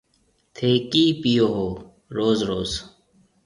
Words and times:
ٿَي 0.55 0.71
ڪِي 0.91 1.03
پيو 1.21 1.47
هون 1.55 1.73
روز 2.17 2.39
روز 2.49 2.71